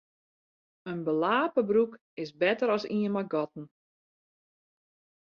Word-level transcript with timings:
In 0.91 0.99
belape 1.05 1.61
broek 1.69 1.91
is 2.23 2.35
better 2.43 2.67
as 2.77 2.87
ien 2.95 3.13
mei 3.15 3.27
gatten. 3.33 3.65